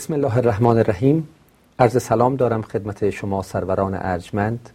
[0.00, 1.28] بسم الله الرحمن الرحیم.
[1.78, 4.70] عرض سلام دارم خدمت شما سروران ارجمند.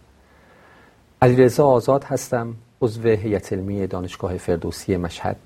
[1.22, 5.36] علیرضا آزاد هستم عضو هیئت علمی دانشگاه فردوسی مشهد.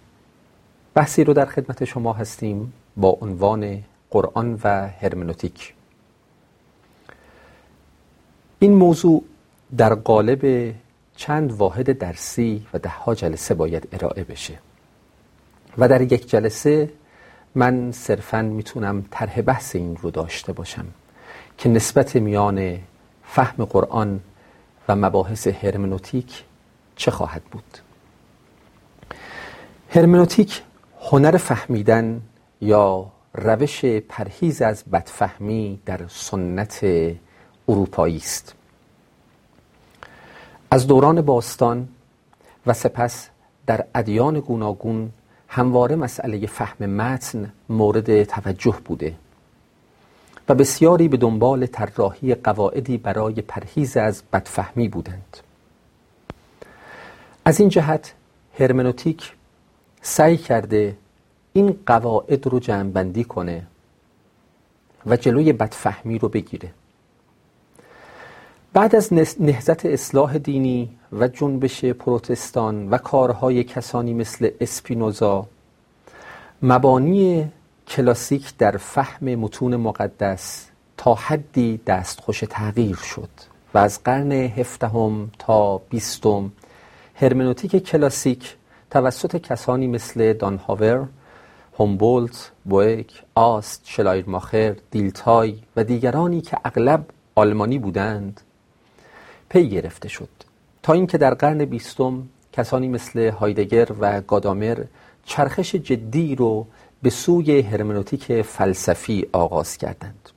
[0.95, 5.75] بحثی رو در خدمت شما هستیم با عنوان قرآن و هرمنوتیک.
[8.59, 9.25] این موضوع
[9.77, 10.75] در قالب
[11.17, 14.59] چند واحد درسی و دهها جلسه باید ارائه بشه
[15.79, 16.91] و در یک جلسه
[17.55, 20.87] من صرفا می‌تونم طرح بحث این رو داشته باشم
[21.59, 22.79] که نسبت میان
[23.25, 24.21] فهم قرآن
[24.89, 26.45] و مباحث هرمنوتیک
[26.97, 27.79] چه خواهد بود.
[29.91, 30.63] هرمنوتیک
[31.01, 32.23] هنر فهمیدن
[32.61, 36.85] یا روش پرهیز از بدفهمی در سنت
[37.69, 38.55] اروپایی است.
[40.71, 41.89] از دوران باستان
[42.67, 43.29] و سپس
[43.67, 45.13] در ادیان گوناگون
[45.53, 49.15] همواره مسئله فهم متن مورد توجه بوده
[50.49, 55.37] و بسیاری به دنبال طراحی قواعدی برای پرهیز از بدفهمی بودند.
[57.45, 58.15] از این جهت
[58.59, 59.33] هرمنوتیک
[60.03, 60.97] سعی کرده
[61.53, 63.67] این قواعد رو جمعبندی کنه
[65.07, 66.71] و جلوی بدفهمی رو بگیره.
[68.73, 75.47] بعد از نهزت اصلاح دینی و جنبش پروتستان و کارهای کسانی مثل اسپینوزا
[76.63, 77.53] مبانی
[77.89, 83.29] کلاسیک در فهم متون مقدس تا حدی دستخوش تغییر شد
[83.75, 86.53] و از قرن هفدهم تا بیستم
[87.15, 88.57] هرمنوتیک کلاسیک
[88.91, 91.07] توسط کسانی مثل دانهاور،
[91.79, 98.41] هومبولت، بویک، آست، شلایرماخر، دیلتای و دیگرانی که اغلب آلمانی بودند
[99.51, 100.29] پی گرفته شد.
[100.83, 104.85] تا اینکه در قرن بیستم کسانی مثل هایدگر و گادامر
[105.25, 106.67] چرخش جدی رو
[107.03, 110.29] به سوی هرمنوتیک فلسفی آغاز کردند.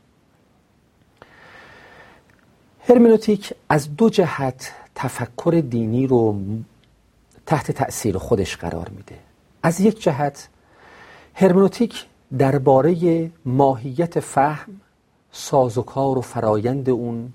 [2.90, 6.40] هرمنوتیک از دو جهت تفکر دینی رو
[7.46, 9.16] تحت تأثیر خودش قرار میده.
[9.64, 10.50] از یک جهت
[11.34, 12.06] هرمنوتیک
[12.38, 14.82] درباره ماهیت فهم
[15.32, 17.34] سازوکار و فرایند اون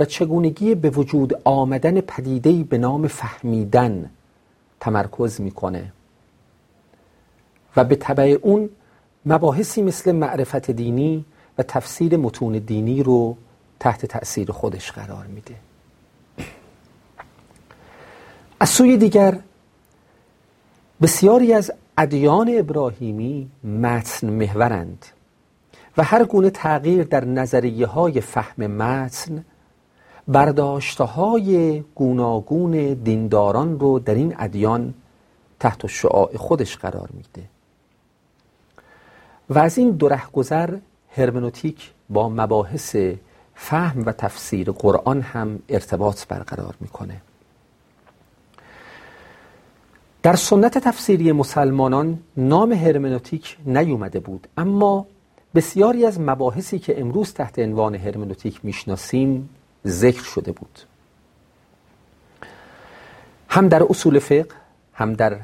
[0.00, 4.10] و چگونگی به وجود آمدن پدیدهی به نام فهمیدن
[4.80, 5.92] تمرکز می‌کنه.
[7.76, 8.70] و به طبع اون
[9.26, 11.24] مباحثی مثل معرفت دینی
[11.58, 13.36] و تفسیر متون دینی رو
[13.80, 15.54] تحت تأثیر خودش قرار میده.
[18.60, 19.38] از سوی دیگر
[21.02, 25.06] بسیاری از ادیان ابراهیمی متن محورند
[25.96, 29.44] و هر گونه تغییر در نظریه های فهم متن
[30.30, 34.94] برداشته های گوناگون دینداران رو در این ادیان
[35.60, 37.48] تحت شعاع خودش قرار میده.
[39.50, 40.76] و از این دو گذر
[41.16, 42.96] هرمنوتیک با مباحث
[43.54, 47.20] فهم و تفسیر قرآن هم ارتباط برقرار می‌کنه.
[50.22, 55.06] در سنت تفسیری مسلمانان نام هرمنوتیک نیومده بود اما
[55.54, 59.48] بسیاری از مباحثی که امروز تحت عنوان هرمنوتیک می‌شناسیم
[59.86, 60.78] ذکر شده بود.
[63.48, 64.54] هم در اصول فقه
[64.92, 65.40] هم در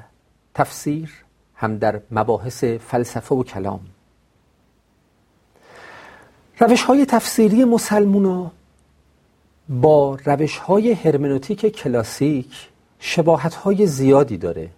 [0.55, 1.11] تفسیر
[1.55, 3.81] هم در مباحث فلسفه و کلام.
[6.61, 8.51] روش های تفسیری مسلمونا
[9.69, 12.69] با روش های هرمنوتیک کلاسیک
[12.99, 14.71] شباهت های زیادی داره.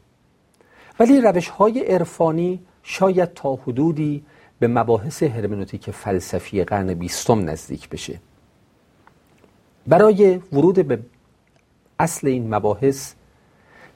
[1.00, 4.24] ولی روش های عرفانی شاید تا حدودی
[4.58, 8.20] به مباحث هرمنوتیک فلسفی قرن بیستم نزدیک بشه.
[9.88, 10.98] برای ورود به
[11.98, 13.14] اصل این مباحث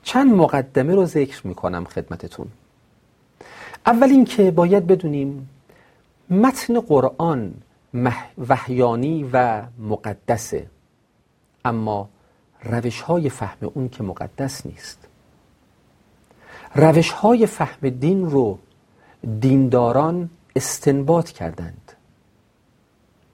[0.02, 2.46] چند مقدمه رو ذکر می‌کنم خدمتتون.
[3.86, 5.48] اول اینکه باید بدونیم
[6.30, 7.54] متن قرآن
[8.48, 10.66] وحیانی و مقدسه
[11.64, 12.08] اما
[12.62, 14.98] روش های فهم اون که مقدس نیست.
[16.74, 18.58] روش های فهم دین رو
[19.40, 21.92] دینداران استنباط کردند.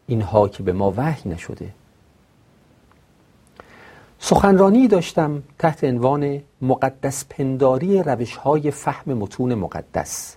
[0.07, 1.78] اینها که به ما وحی نشده.
[4.19, 10.37] سخنرانی داشتم تحت عنوان مقدس پنداری روش های فهم متون مقدس.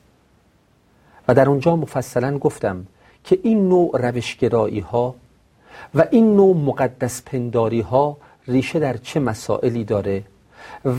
[1.27, 2.85] و در اونجا مفصلا گفتم
[3.23, 5.15] که این نوع روشگرایی ها
[5.95, 8.17] و این نوع مقدس پنداری ها
[8.47, 10.23] ریشه در چه مسائلی داره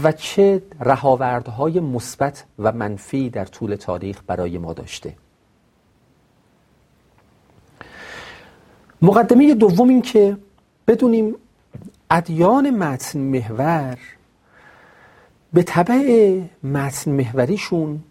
[0.02, 5.14] و چه رهاوردهای مثبت و منفی در طول تاریخ برای ما داشته.
[9.02, 10.36] مقدمه دوم این که
[10.86, 11.34] بدونیم
[12.14, 13.98] ادیان متن محور
[15.52, 18.02] به طبع متن محوریشون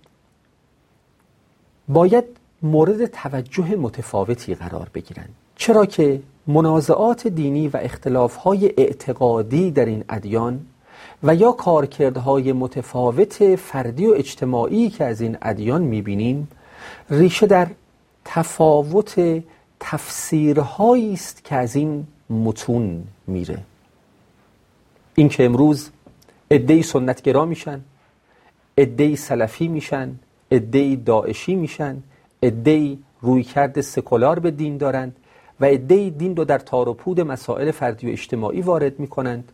[1.87, 2.23] باید
[2.61, 10.65] مورد توجه متفاوتی قرار بگیرند چرا که منازعات دینی و اختلافهای اعتقادی در این ادیان
[11.23, 16.47] و یا کارکردهای متفاوت فردی و اجتماعی که از این ادیان می‌بینیم
[17.09, 17.67] ریشه در
[18.25, 19.43] تفاوت
[19.79, 23.70] تفسیرهایی است که از این متون میره.
[25.15, 25.89] این که امروز
[26.51, 27.81] عدهای سنتگرا میشن
[28.77, 30.15] عدهای سلفی میشن
[30.51, 32.03] عدهای داعشی میشن
[32.43, 35.15] عدهای رویکرد سکولار به دین دارند
[35.59, 39.51] و عدهای دین رو در تار و پود مسائل فردی و اجتماعی وارد می‌کنند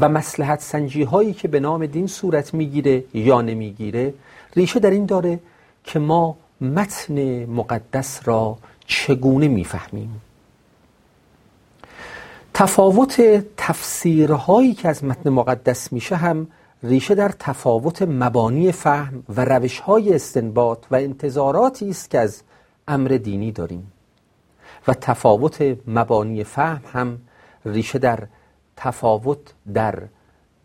[0.00, 4.14] و مسلحت سنجی هایی که به نام دین صورت می‌گیره یا نمی‌گیره
[4.56, 5.40] ریشه در این داره
[5.84, 10.20] که ما متن مقدس را چگونه می‌فهمیم.
[12.54, 13.20] تفاوت
[13.56, 16.46] تفسیرهایی که از متن مقدس میشه هم
[16.82, 22.42] ریشه در تفاوت مبانی فهم و روشهای استنباط و انتظاراتی است که از
[22.88, 23.92] امر دینی داریم.
[24.88, 27.18] و تفاوت مبانی فهم هم
[27.64, 28.26] ریشه در
[28.76, 29.38] تفاوت
[29.74, 30.02] در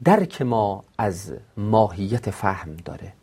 [0.03, 3.13] درک ما از ماهیت فهم داره.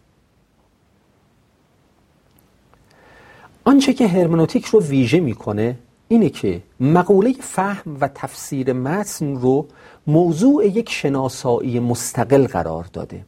[3.64, 9.66] آنچه که هرمنوتیک رو ویژه می‌کنه اینه که مقوله فهم و تفسیر متن رو
[10.06, 13.24] موضوع یک شناسایی مستقل قرار داده.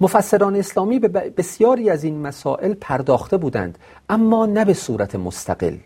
[0.00, 3.78] مفسران اسلامی به بسیاری از این مسائل پرداخته بودند
[4.08, 5.76] اما نه به صورت مستقل.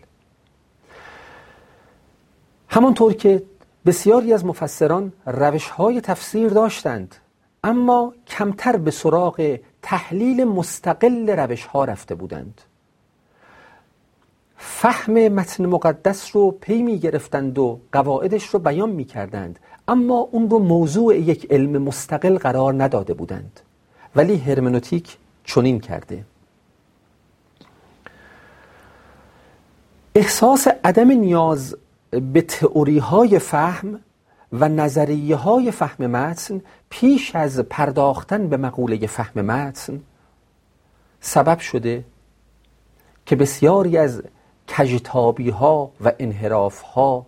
[2.69, 3.43] همانطور که
[3.85, 7.15] بسیاری از مفسران روش های تفسیر داشتند
[7.63, 12.61] اما کمتر به سراغ تحلیل مستقل روش ها رفته بودند.
[14.61, 19.59] فهم متن مقدس رو پی می گرفتند و قواعدش رو بیان می کردند.
[19.87, 23.59] اما اون رو موضوع یک علم مستقل قرار نداده بودند.
[24.15, 26.25] ولی هرمنوتیک چنین کرده.
[30.15, 31.75] احساس عدم نیاز
[32.33, 33.99] به تئوری های فهم
[34.53, 40.01] و نظریه های فهم متن پیش از پرداختن به مقوله فهم متن
[41.21, 42.03] سبب شده
[43.25, 44.23] که بسیاری از
[44.79, 47.25] کجتابی ها و انحراف ها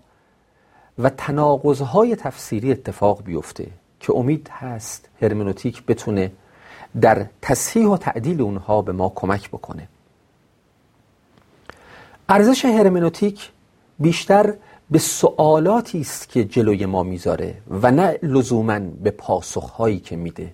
[0.99, 3.67] و تناقض های تفسیری اتفاق بیفته
[3.99, 6.31] که امید هست هرمنوتیک بتونه
[7.01, 9.87] در تصحیح و تعدیل اونها به ما کمک بکنه.
[12.29, 13.51] ارزش هرمنوتیک
[13.99, 14.53] بیشتر
[14.91, 20.53] به سوالاتی است که جلوی ما می‌ذاره و نه لزوما به پاسخهایی که میده.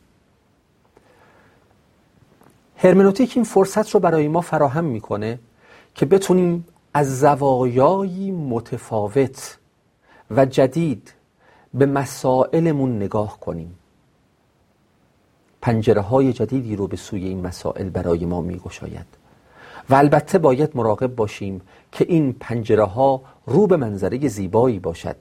[2.78, 5.40] هرمنوتیک این فرصت رو برای ما فراهم می‌کنه
[5.96, 9.58] که بتونیم از زوایای متفاوت
[10.32, 11.14] و جدید
[11.74, 13.76] به مسائلمون نگاه کنیم.
[15.62, 19.06] پنجره های جدیدی رو به سوی این مسائل برای ما می گشاید
[19.90, 21.62] و البته باید مراقب باشیم
[21.92, 25.16] که این پنجره ها رو به منظره زیبایی باشد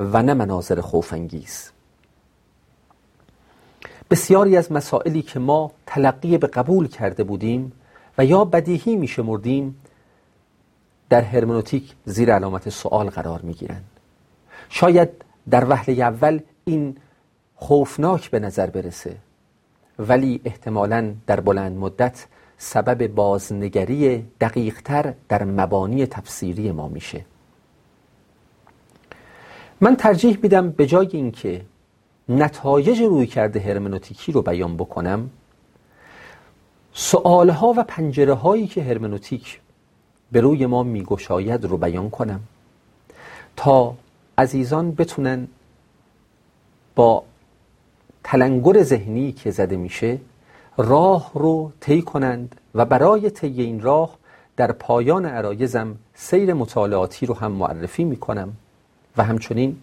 [0.00, 1.70] و نه مناظر خوفانگیز.
[4.10, 7.72] بسیاری از مسائلی که ما تلقی به قبول کرده بودیم
[8.18, 9.79] و یا بدیهی می شمردیم
[11.10, 13.84] در هرمنوتیک زیر علامت سوال قرار می گیرند
[14.68, 15.08] شاید
[15.50, 16.96] در وهله اول این
[17.54, 19.16] خوفناک به نظر برسه
[19.98, 22.26] ولی احتمالا در بلند مدت
[22.58, 27.24] سبب بازنگری دقیقتر در مبانی تفسیری ما میشه.
[29.80, 31.64] من ترجیح میدم به جای اینکه
[32.28, 35.30] نتایج روی کرده هرمنوتیکی رو بیان بکنم
[36.92, 39.60] سوالها و پنجره هایی که هرمنوتیک
[40.32, 42.40] به روی ما میگشاید رو بیان کنم.
[43.56, 43.94] تا
[44.38, 45.48] عزیزان بتونن
[46.94, 47.22] با
[48.24, 50.18] تلنگر ذهنی که زده میشه
[50.76, 54.16] راه رو طی کنند و برای طی این راه
[54.56, 58.52] در پایان عرایزم سیر مطالعاتی رو هم معرفی می‌کنم.
[59.16, 59.76] و همچنین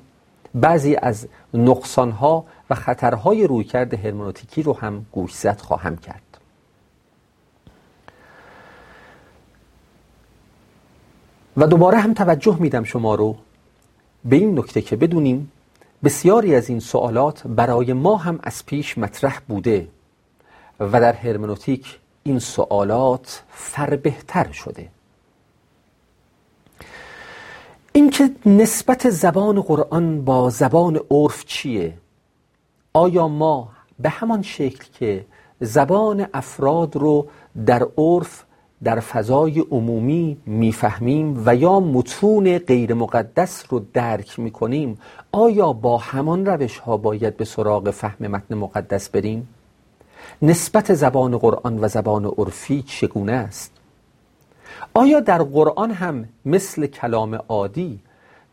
[0.56, 6.27] بعضی از نقصانها و خطرهای رویکرد هرمنوتیکی رو هم گوشزد خواهم کرد.
[11.58, 13.36] و دوباره هم توجه میدم شما رو
[14.26, 15.52] به این نکته که بدونیم
[16.04, 19.88] بسیاری از این سوالات برای ما هم از پیش مطرح بوده
[20.80, 24.90] و در هرمنوتیک این سوالات فربهتر شده.
[27.94, 31.94] اینکه نسبت زبان قرآن با زبان عرف چیه؟
[32.94, 35.26] آیا ما به همان شکل که
[35.62, 37.28] زبان افراد رو
[37.66, 38.44] در عرف
[38.84, 45.00] در فضای عمومی می‌فهمیم و یا متون غیر مقدس رو درک می‌کنیم
[45.32, 49.48] آیا با همان روش ها باید به سراغ فهم متن مقدس بریم؟
[50.42, 53.72] نسبت زبان قرآن و زبان عرفی چگونه است؟
[54.94, 58.00] آیا در قرآن هم مثل کلام عادی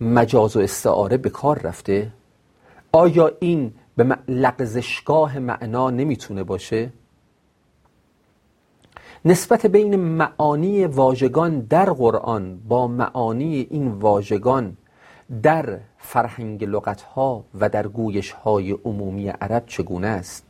[0.01, 2.11] مجاز و استعاره به کار رفته؟
[2.93, 6.91] آیا این به لغزشگاه معنا نمی‌تونه باشه؟
[9.27, 14.77] نسبت بین معانی واژگان در قرآن با معانی این واژگان
[15.43, 20.45] در فرهنگ لغت ها و در گویش های عمومی عرب چگونه است؟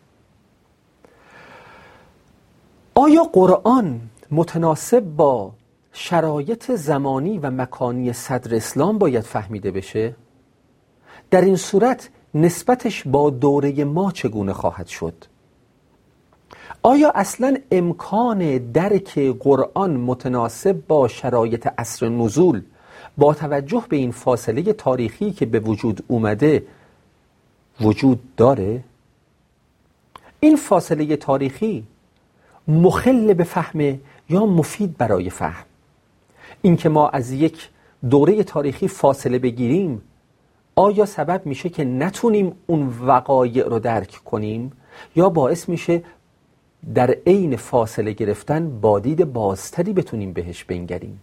[2.94, 4.00] آیا قرآن
[4.30, 5.52] متناسب با
[5.92, 10.14] شرایط زمانی و مکانی صدر اسلام باید فهمیده بشه؟
[11.30, 15.14] در این صورت نسبتش با دوره ما چگونه خواهد شد؟
[16.82, 22.62] آیا اصلا امکان درک قرآن متناسب با شرایط عصر نزول
[23.18, 26.66] با توجه به این فاصله تاریخی که به وجود اومده
[27.80, 28.84] وجود داره؟
[30.40, 31.84] این فاصله تاریخی
[32.68, 35.64] مخل به فهم یا مفید برای فهم
[36.62, 37.68] اینکه ما از یک
[38.10, 40.02] دوره تاریخی فاصله بگیریم
[40.76, 44.72] آیا سبب میشه که نتونیم اون وقایع رو درک کنیم
[45.16, 46.02] یا باعث میشه
[46.94, 51.20] در عین فاصله گرفتن با دید بازتری بتونیم بهش بنگریم.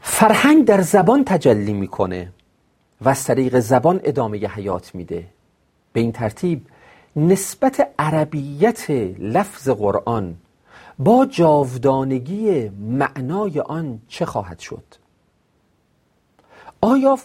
[0.00, 2.32] فرهنگ در زبان تجلی می‌کنه
[3.00, 5.26] و از طریق زبان ادامه حیات میده.
[5.92, 6.66] به این ترتیب
[7.16, 10.36] نسبت عربیت لفظ قرآن
[10.98, 14.84] با جاودانگی معنای آن چه خواهد شد؟
[16.80, 17.18] آیا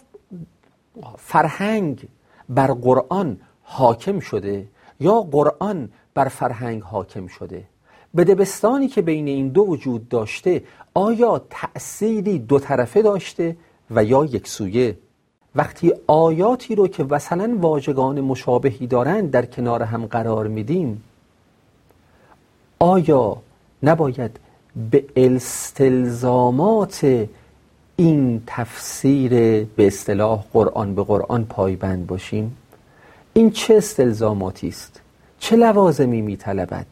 [1.18, 2.08] فرهنگ
[2.50, 4.68] بر قرآن حاکم شده
[5.00, 7.64] یا قرآن بر فرهنگ حاکم شده؟
[8.14, 13.56] به دبستانی که بین این دو وجود داشته آیا تأثیری دو طرفه داشته
[13.92, 14.98] و یا یک سویه؟
[15.56, 21.04] وقتی آیاتی رو که مثلا واژگان مشابهی دارند در کنار هم قرار میدیم
[22.80, 23.38] آیا
[23.84, 24.40] نباید
[24.92, 27.06] به استلزامات
[27.96, 29.30] این تفسیر
[29.64, 32.58] به اصطلاح قرآن به قرآن پایبند باشیم؟
[33.34, 35.02] این چه استلزاماتی است؟
[35.40, 36.86] چه لوازمی میطلبد؟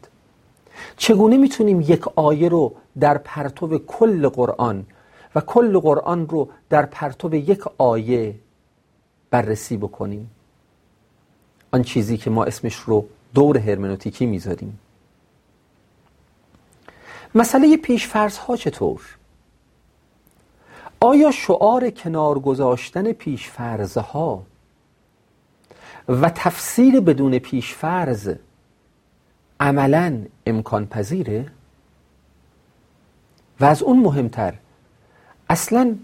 [0.96, 4.86] چگونه می‌تونیم یک آیه رو در پرتو کل قرآن
[5.34, 8.34] و کل قرآن رو در پرتو یک آیه
[9.30, 10.30] بررسی بکنیم؟
[11.72, 14.78] آن چیزی که ما اسمش رو دور هرمنوتیکی می‌ذاریم.
[17.34, 19.00] مسئله پیشفرض ها چطور؟
[21.00, 24.42] آیا شعار کنار گذاشتن پیشفرض ها
[26.08, 28.34] و تفسیر بدون پیشفرض
[29.60, 31.46] عملا امکان پذیره؟
[33.60, 34.54] و از اون مهمتر
[35.50, 35.96] اصلا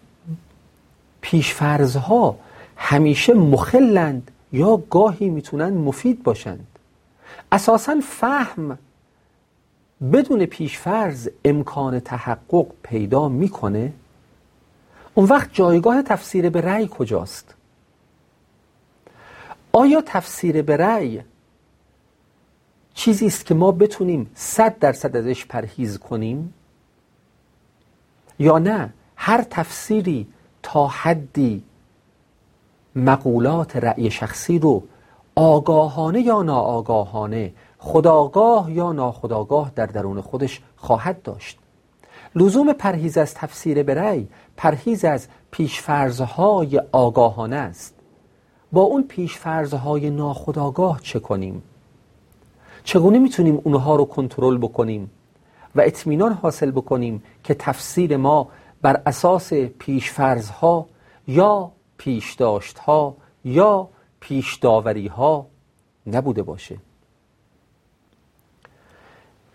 [1.21, 2.39] پیشفرض ها
[2.77, 6.67] همیشه مخلند یا گاهی می‌تونن مفید باشند.
[7.53, 8.79] اساسا فهم
[10.13, 13.93] بدون پیشفرض امکان تحقق پیدا می‌کنه.
[15.15, 17.55] اون وقت جایگاه تفسیر به رأی کجاست؟
[19.73, 21.23] آیا تفسیر به رأی
[22.95, 26.55] چیزی است که ما بتونیم صد درصد ازش پرهیز کنیم؟
[28.39, 30.27] یا نه هر تفسیری
[30.63, 31.63] تا حدی
[32.97, 34.83] مقولات رأی شخصی رو
[35.35, 41.59] آگاهانه یا ناآگاهانه خداگاه یا ناخداگاه در درون خودش خواهد داشت.
[42.35, 47.95] لزوم پرهیز از تفسیر برای پرهیز از پیشفرزهای آگاهانه است.
[48.73, 51.63] با اون پیشفرزهای ناخداگاه چه کنیم؟
[52.85, 55.11] چگونه می‌تونیم اونها رو کنترل بکنیم
[55.77, 58.49] و اطمینان حاصل بکنیم که تفسیر ما
[58.83, 60.87] بر اساس پیشفرزها
[61.29, 63.89] یا پیشداشتها یا
[64.21, 65.47] پیشداوریها
[66.07, 66.77] نبوده باشه؟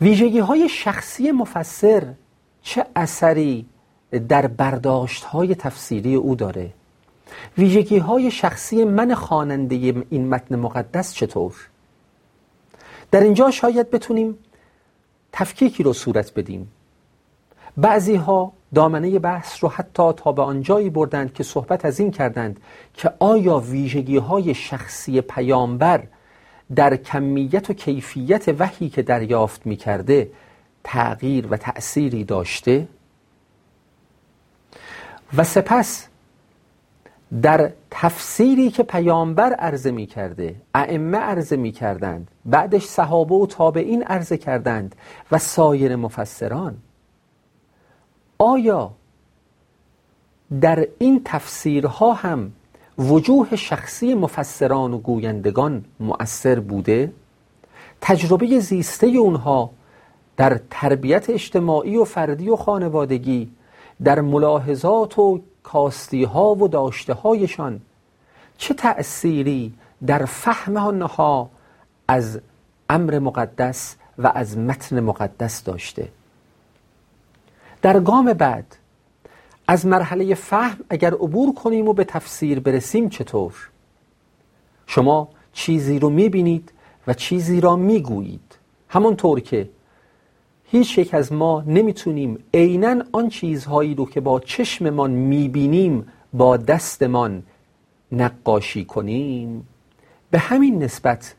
[0.02, 2.14] ویژگی های شخصی مفسر
[2.62, 3.66] چه اثری
[4.30, 6.74] در برداشت های تفسیری او داره؟
[7.58, 9.76] ویژگی های شخصی من خواننده
[10.10, 11.56] این متن مقدس چطور؟
[13.12, 14.38] در اینجا شاید بتونیم
[15.32, 16.72] تفکیکی رو صورت بدیم.
[17.78, 22.60] بعضی ها دامنه بحث رو حتی تا به آنجایی بردند که صحبت از این کردند
[22.94, 26.04] که آیا ویژگی های شخصی پیامبر
[26.76, 30.32] در کمیت و کیفیت وحی که دریافت می کرده
[30.84, 32.88] تغییر و تأثیری داشته؟
[35.38, 36.08] و سپس
[37.42, 44.04] در تفسیری که پیامبر عرضه می کرده ائمه عرضه می کردند بعدش صحابه و تابعین
[44.04, 44.96] عرضه کردند
[45.32, 46.78] و سایر مفسران.
[48.38, 48.92] آیا
[50.62, 52.52] در این تفسیرها هم
[52.98, 57.12] وجوه شخصی مفسران و گویندگان مؤثر بوده؟
[58.02, 59.70] تجربه زیسته اونها
[60.38, 63.50] در تربیت اجتماعی و فردی و خانوادگی
[64.04, 67.82] در ملاحظات و کاستی ها و داشته هایشان
[68.58, 69.74] چه تأثیری
[70.08, 71.50] در فهم آنها
[72.08, 72.40] از
[72.90, 76.10] امر مقدس و از متن مقدس داشته؟
[77.82, 78.76] در گام بعد
[79.68, 83.70] از مرحله فهم اگر عبور کنیم و به تفسیر برسیم چطور؟
[84.88, 86.72] شما چیزی رو می‌بینید
[87.08, 88.58] و چیزی را می‌گویید.
[88.90, 89.70] همونطور که
[90.74, 97.44] هیچ یک از ما نمی‌تونیم عینا آن چیزهایی رو که با چشممان می‌بینیم با دستمان
[98.12, 99.68] نقاشی کنیم.
[100.32, 101.36] به همین نسبت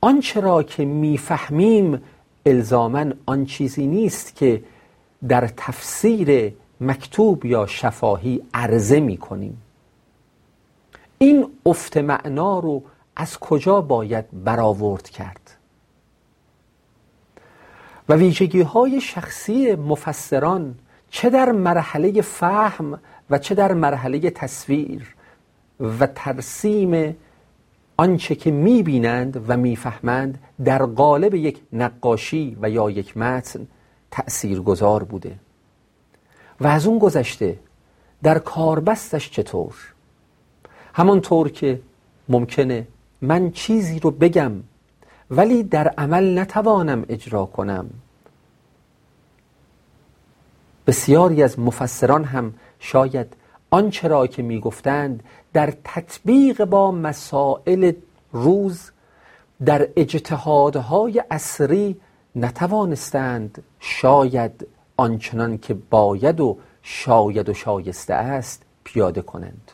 [0.00, 2.02] آنچه را که می‌فهمیم
[2.46, 4.62] الزاما آن چیزی نیست که
[5.28, 9.62] در تفسیر مکتوب یا شفاهی عرضه می کنیم
[11.18, 12.82] این افت معنا رو
[13.16, 15.45] از کجا باید برآورد کرد؟
[18.08, 20.74] و ویژگی های شخصی مفسران
[21.10, 22.98] چه در مرحله فهم
[23.30, 25.14] و چه در مرحله تصویر
[25.80, 27.16] و ترسیم
[27.96, 33.66] آنچه که می‌بینند و می‌فهمند در قالب یک نقاشی و یا یک متن
[34.10, 35.38] تأثیر گذار بوده.
[36.60, 37.58] و از اون گذشته
[38.22, 39.74] در کاربستش چطور؟
[40.94, 41.80] همانطور که
[42.28, 42.86] ممکنه
[43.20, 44.52] من چیزی رو بگم
[45.30, 47.90] ولی در عمل نتوانم اجرا کنم.
[50.86, 53.36] بسیاری از مفسران هم شاید
[53.70, 57.92] آنچه را که می‌گفتند در تطبیق با مسائل
[58.32, 58.90] روز
[59.64, 61.96] در اجتهادهای اصری
[62.36, 64.66] نتوانستند شاید
[64.96, 69.70] آنچنان که باید و شاید و شایسته است پیاده کنند.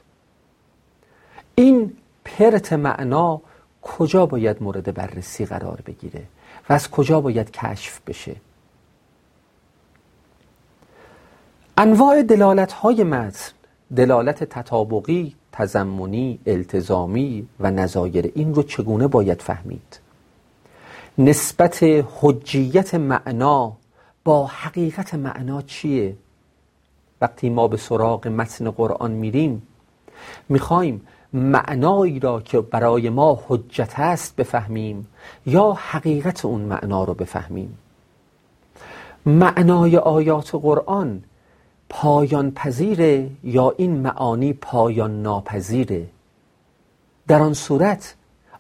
[1.55, 3.41] این پرت معنا
[3.83, 6.23] کجا باید مورد بررسی قرار بگیره
[6.69, 8.37] و از کجا باید کشف بشه؟
[11.79, 13.53] انواع دلالت های متن
[13.97, 20.01] دلالت تطابقی تزمونی التزامی و نظایر این رو چگونه باید فهمید؟
[21.19, 21.85] نسبت
[22.21, 23.73] حجیت معنا
[24.25, 26.17] با حقیقت معنا چیه؟
[27.21, 29.63] وقتی ما به سراغ متن قرآن میریم
[30.49, 35.07] می‌خوایم معنایی را که برای ما حجت است بفهمیم
[35.47, 37.79] یا حقیقت اون معنا رو بفهمیم.
[39.27, 41.23] معنای آیات قرآن
[41.89, 46.07] پایان پذیره یا این معانی پایان ناپذیره
[47.27, 48.15] در آن صورت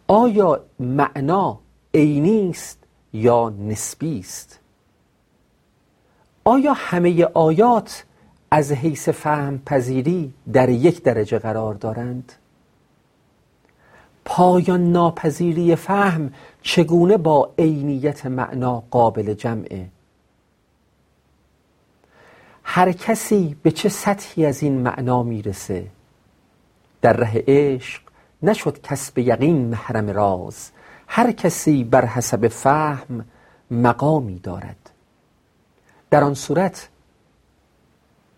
[0.08, 1.58] آیا معنا
[1.94, 2.78] عینی است
[3.12, 4.58] یا نسبی است؟
[6.44, 8.04] آیا همه آیات
[8.50, 12.32] از حیث فهم پذیری در یک درجه قرار دارند؟
[14.24, 16.32] پایان ناپذیری فهم
[16.62, 19.88] چگونه با عینیت معنا قابل جمعه؟
[22.64, 25.86] هر کسی به چه سطحی از این معنا می‌رسه؟
[27.02, 28.02] در ره عشق
[28.42, 30.70] نشد کسب یقین محرم راز
[31.08, 33.24] هر کسی بر حسب فهم
[33.70, 34.90] مقامی دارد.
[36.10, 36.88] در آن صورت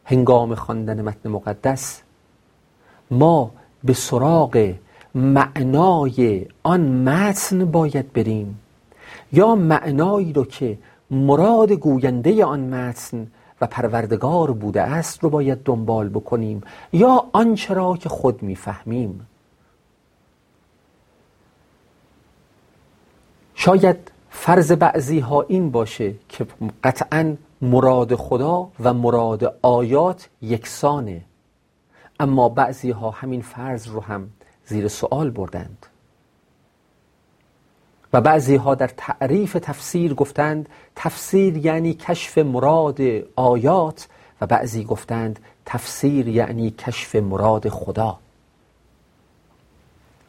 [0.04, 2.02] هنگام خواندن متن مقدس
[3.10, 3.50] ما
[3.84, 4.74] به سراغ
[5.14, 8.60] معنای آن متن باید بریم.
[9.32, 10.78] یا معنایی رو که
[11.10, 13.26] مراد گوینده آن متن
[13.60, 16.60] و پروردگار بوده است رو باید دنبال بکنیم
[16.92, 19.26] یا آنچه را که خود می‌فهمیم.
[23.54, 26.46] شاید فرض بعضی ها این باشه که
[26.84, 31.22] قطعا مراد خدا و مراد آیات یکسانه.
[32.20, 34.30] اما بعضی ها همین فرض رو هم
[34.66, 35.86] زیر سوال بردند.
[38.12, 43.00] و بعضی ها در تعریف تفسیر گفتند تفسیر یعنی کشف مراد
[43.36, 44.08] آیات
[44.40, 48.18] و بعضی گفتند تفسیر یعنی کشف مراد خدا.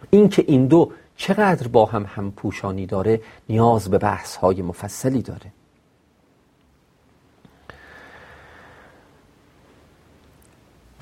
[0.10, 5.55] اینکه این دو چقدر با هم هم پوشانی داره نیاز به بحث های مفصلی داره.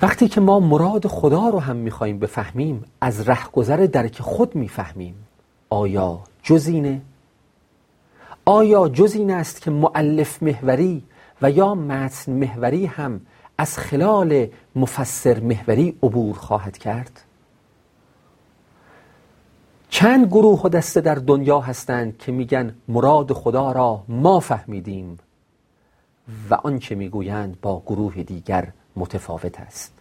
[0.04, 5.14] وقتی که ما مراد خدا رو هم میخواییم بفهمیم از رهگذر درک خود می‌فهمیم
[5.70, 7.00] آیا جز اینه؟
[8.44, 11.02] آیا جز این است که معلف محوری
[11.42, 13.20] و یا متن محوری هم
[13.58, 17.20] از خلال مفسر محوری عبور خواهد کرد؟
[19.88, 25.18] چند گروه و دسته در دنیا هستند که میگن مراد خدا را ما فهمیدیم
[26.50, 29.93] و آنچه می‌گویند با گروه دیگر متفاوت است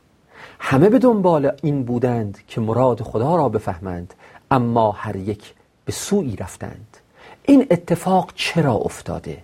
[0.60, 4.14] همه به دنبال این بودند که مراد خدا را بفهمند
[4.52, 5.54] اما هر یک
[5.86, 6.98] به سوی رفتند.
[7.44, 9.44] این اتفاق چرا افتاده؟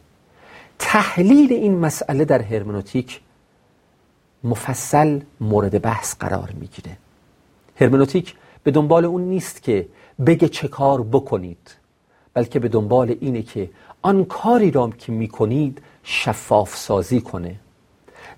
[0.80, 3.22] تحلیل این مسئله در هرمنوتیک
[4.44, 6.98] مفصل مورد بحث قرار می‌گیره.
[7.76, 9.88] هرمنوتیک به دنبال اون نیست که
[10.26, 11.76] بگه چه کار بکنید
[12.34, 13.70] بلکه به دنبال اینه که
[14.02, 17.56] آن کاری را که می‌کنید شفاف سازی کنه.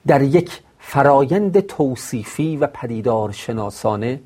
[0.08, 4.21] در یک فرایند توصیفی و پدیدار شناسانه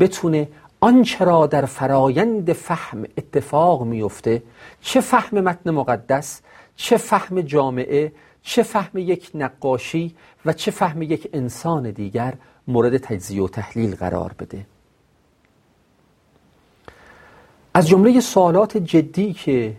[0.00, 0.48] بتونه
[0.80, 4.42] آنچه را در فرایند فهم اتفاق میفته
[4.80, 6.40] چه فهم متن مقدس
[6.76, 10.14] چه فهم جامعه چه فهم یک نقاشی
[10.46, 12.34] و چه فهم یک انسان دیگر
[12.68, 14.66] مورد تجزیه و تحلیل قرار بده.
[17.74, 19.76] از جمله سوالات جدی که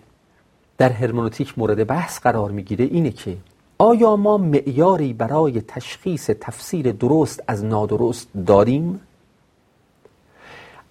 [0.78, 3.38] در هرمنوتیک مورد بحث قرار می‌گیره اینه که
[3.82, 9.02] آیا ما معیاری برای تشخیص تفسیر درست از نادرست داریم؟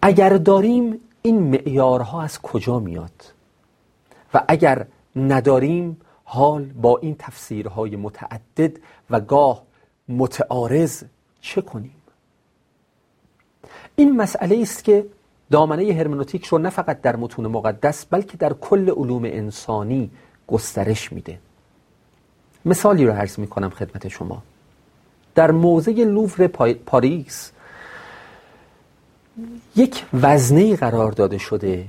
[0.02, 3.24] اگر داریم این معیارها از کجا میاد؟
[4.34, 8.72] و اگر نداریم حال با این تفسیرهای متعدد
[9.10, 9.62] و گاه
[10.08, 11.04] متعارض
[11.40, 11.94] چه کنیم؟
[13.96, 15.06] این مسئله است که
[15.50, 20.10] دامنه هرمنوتیک رو نه فقط در متون مقدس بلکه در کل علوم انسانی
[20.46, 21.38] گسترش میده
[22.68, 24.42] مثالی رو عرض می‌کنم خدمت شما.
[25.34, 26.46] در موزه لوور
[26.86, 27.52] پاریس
[29.76, 31.84] یک وزنه قرار داده شده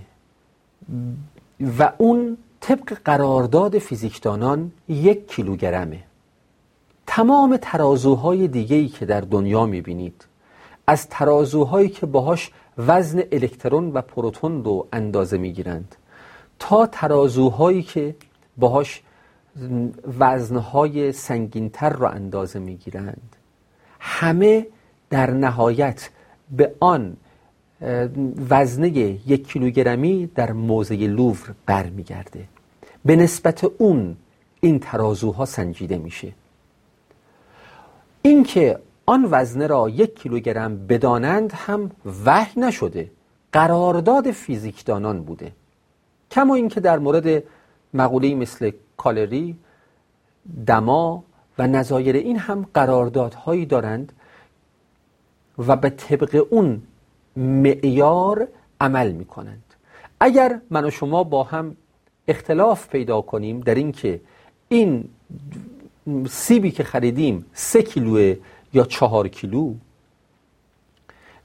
[1.79, 6.03] و اون طبق قرارداد فیزیکدانان یک کیلوگرمه.
[7.07, 10.25] تمام ترازوهای دیگهی که در دنیا می‌بینید
[10.87, 15.95] از ترازوهایی که باهاش وزن الکترون و پروتون رو اندازه می‌گیرند
[16.59, 18.15] تا ترازوهایی که
[18.57, 19.01] باهاش
[20.19, 23.35] وزنهای سنگینتر رو اندازه می‌گیرند.
[23.99, 24.67] همه
[25.09, 26.09] در نهایت
[26.51, 27.17] به آن
[28.49, 32.45] وزنه یک کیلوگرمی در موزه لوور برمیگرده.
[33.05, 34.17] به نسبت اون
[34.61, 36.33] این ترازوها سنجیده میشه.
[38.21, 41.91] اینکه آن وزنه را یک کیلوگرم بدانند هم
[42.25, 43.11] وحی نشده.
[43.51, 45.51] قرارداد فیزیکدانان بوده.
[46.31, 47.43] کما اینکه در مورد
[47.93, 49.55] مقوله مثل کالری
[50.65, 51.23] دما
[51.57, 54.13] و نظایر این هم قراردادهایی دارند
[55.57, 56.81] و به طبق اون
[57.37, 58.47] معیار
[58.81, 59.63] عمل می کنند
[60.19, 61.75] اگر من و شما با هم
[62.27, 64.21] اختلاف پیدا کنیم در اینکه
[64.67, 65.09] این
[66.29, 68.37] سیبی که خریدیم سه کیلوه
[68.73, 69.73] یا چهار کیلو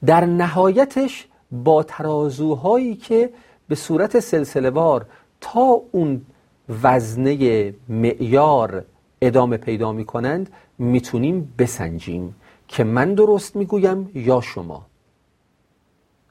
[0.06, 3.30] در نهایتش با ترازوهایی که
[3.68, 5.00] به صورت سلسله
[5.40, 6.26] تا اون
[6.68, 8.84] وزنه معیار
[9.20, 12.34] ادامه پیدا می کنند می‌تونیم بسنجیم.
[12.68, 14.86] که من درست می‌گویم یا شما؟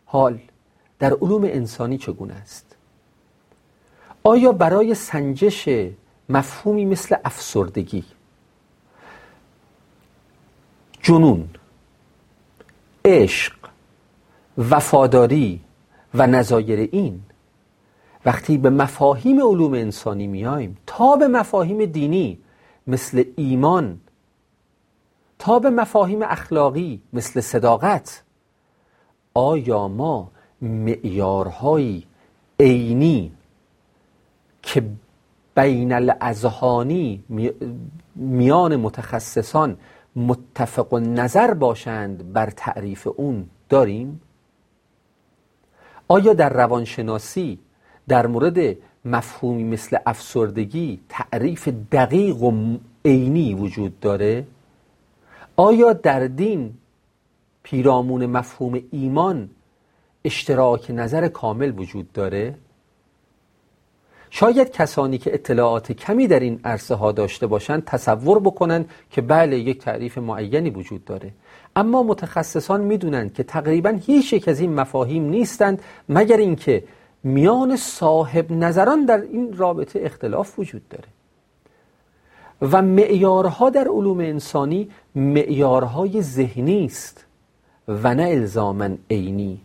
[0.05, 0.39] حال
[0.99, 2.75] در علوم انسانی چگونه است؟
[4.23, 5.69] آیا برای سنجش
[6.29, 8.03] مفهومی مثل افسردگی
[11.01, 11.49] جنون
[13.05, 13.53] عشق
[14.57, 15.61] وفاداری
[16.13, 17.21] و نظایر این
[18.25, 22.39] وقتی به مفاهیم علوم انسانی میایم تا به مفاهیم دینی
[22.87, 23.99] مثل ایمان
[25.39, 28.23] تا به مفاهیم اخلاقی مثل صداقت
[29.33, 30.31] آیا ما
[30.61, 32.05] معیارهایی
[32.59, 33.31] عینی
[34.61, 34.83] که
[35.55, 37.23] بین الاذهانی
[38.15, 39.77] میان متخصصان
[40.15, 44.21] متفق و نظر باشند بر تعریف اون داریم؟
[46.07, 47.59] آیا در روانشناسی
[48.07, 54.45] در مورد مفهومی مثل افسردگی تعریف دقیق و عینی وجود داره؟
[55.55, 56.73] آیا در دین
[57.63, 59.49] پیرامون مفهوم ایمان
[60.25, 62.55] اشتراک نظر کامل وجود داره؟
[64.29, 69.59] شاید کسانی که اطلاعات کمی در این عرصه ها داشته باشند تصور بکنند که بله
[69.59, 71.31] یک تعریف معینی وجود داره
[71.75, 76.83] اما متخصصان می‌دونند که تقریبا هیچ یک از این مفاهیم نیستند مگر اینکه
[77.23, 81.07] میان صاحب نظران در این رابطه اختلاف وجود داره.
[82.61, 87.25] و معیارها در علوم انسانی معیارهای ذهنی است
[87.87, 89.61] و نه الزاما عینی.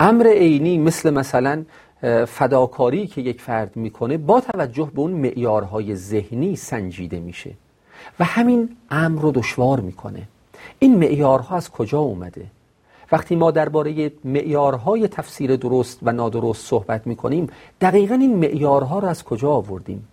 [0.00, 1.64] امر عینی مثل مثلا
[2.26, 7.50] فداکاری که یک فرد می‌کنه با توجه به اون معیارهای ذهنی سنجیده میشه
[8.20, 10.22] و همین امر رو دشوار می‌کنه.
[10.78, 12.46] این معیارها از کجا اومده؟
[13.12, 17.46] وقتی ما درباره معیارهای تفسیر درست و نادرست صحبت می‌کنیم
[17.80, 20.08] دقیقا این معیارها رو از کجا آوردیم؟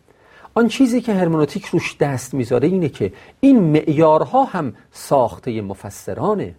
[0.53, 6.55] آن چیزی که هرمنوتیک روش دست می‌ذاره اینه که این معیارها هم ساخته مفسرانه.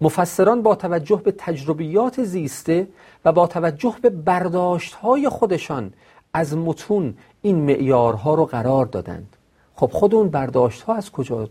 [0.00, 2.88] مفسران با توجه به تجربیات زیسته
[3.24, 5.92] و با توجه به برداشت های خودشان
[6.32, 9.36] از متون این معیارها رو قرار دادند.
[9.74, 11.48] خب خود اون برداشت ها از کجا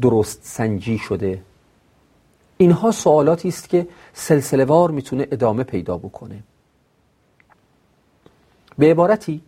[0.00, 1.42] درست سنجی شده؟
[2.56, 6.42] اینها سوالاتی است که سلسله وار می‌تونه ادامه پیدا بکنه.
[8.78, 9.40] به عبارتی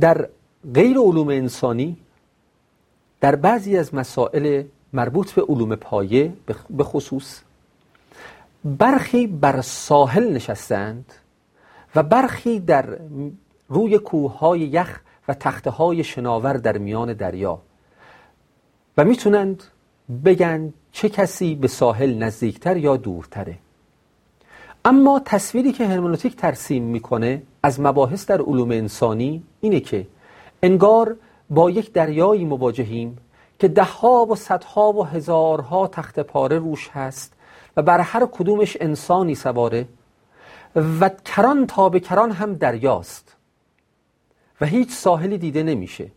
[0.00, 0.28] در
[0.74, 1.96] غیر علوم انسانی
[3.20, 6.32] در بعضی از مسائل مربوط به علوم پایه
[6.70, 7.40] به خصوص
[8.64, 11.12] برخی بر ساحل نشستند
[11.94, 12.98] و برخی در
[13.68, 17.58] روی کوههای یخ و تخته های شناور در میان دریا
[18.96, 19.62] و می‌تونند
[20.24, 23.58] بگن چه کسی به ساحل نزدیکتر یا دورتره.
[24.84, 30.06] اما تصویری که هرمنوتیک ترسیم می‌کنه از مباحث در علوم انسانی اینه که
[30.62, 31.16] انگار
[31.50, 33.18] با یک دریایی مواجهیم
[33.58, 37.32] که دهها و صدها و هزارها تخت پاره روش هست
[37.76, 39.88] و بر هر کدومش انسانی سواره
[41.00, 43.36] و کران تا به کران هم دریاست
[44.60, 46.10] و هیچ ساحلی دیده نمیشه.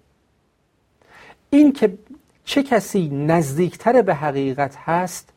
[1.50, 1.98] این که
[2.46, 5.30] چه کسی نزدیکتر به حقیقت هست؟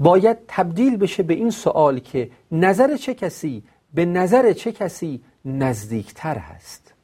[0.00, 3.62] باید تبدیل بشه به این سوال که نظر چه کسی
[3.94, 6.94] به نظر چه کسی نزدیکتر هست.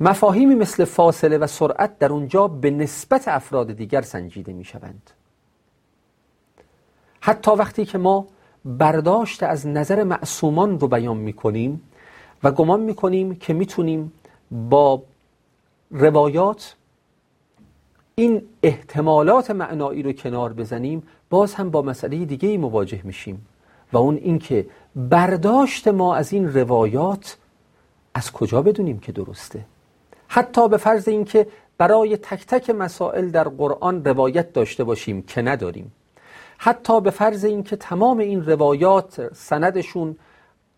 [0.00, 5.10] مفاهیمی مثل فاصله و سرعت در اونجا به نسبت افراد دیگر سنجیده می شوند
[7.20, 8.26] حتی وقتی که ما
[8.64, 11.82] برداشت از نظر معصومان رو بیان می کنیم
[12.42, 14.12] و گمان می کنیم که می‌تونیم
[14.50, 15.02] با
[15.90, 16.76] روایات
[18.14, 23.46] این احتمالات معنایی رو کنار بزنیم باز هم با مسئله دیگه ای مواجه میشیم
[23.92, 27.36] و اون اینکه برداشت ما از این روایات
[28.14, 29.64] از کجا بدونیم که درسته؟
[30.28, 31.46] حتی به فرض اینکه
[31.78, 35.92] برای تک تک مسائل در قرآن روایت داشته باشیم که نداریم.
[36.58, 40.16] حتی به فرض اینکه تمام این روایات سندشون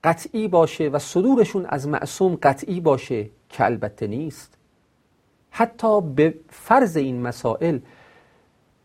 [0.04, 4.55] قطعی باشه و صدورشون از معصوم قطعی باشه که البته نیست.
[5.56, 7.78] حتی به فرض این مسائل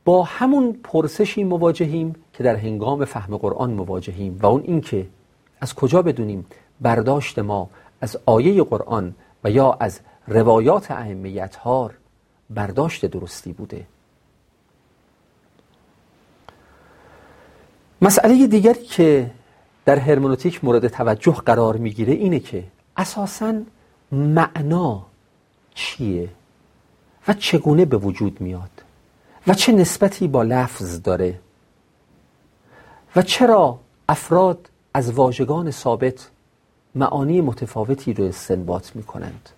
[0.06, 5.08] با همون پرسشی مواجهیم که در هنگام فهم قرآن مواجهیم و اون اینکه
[5.62, 6.46] از کجا بدونیم
[6.82, 7.70] برداشت ما
[8.02, 11.98] از آیه قرآن و یا از روایات ائمه اطهار
[12.50, 13.86] برداشت درستی بوده.
[18.02, 19.32] مسئله دیگری که
[19.86, 22.64] در هرمنوتیک مورد توجه قرار می‌گیره اینه که
[22.98, 23.54] اساساً
[24.12, 25.06] معنا
[25.74, 26.30] چیه؟
[27.28, 28.70] و چگونه به وجود میاد؟
[29.48, 31.40] و چه نسبتی با لفظ داره؟
[33.16, 33.80] و چرا
[34.10, 36.30] افراد از واژگان ثابت
[36.96, 39.50] معانی متفاوتی رو استنباط می کنند